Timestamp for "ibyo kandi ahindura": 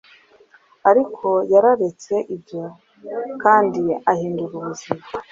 2.35-4.53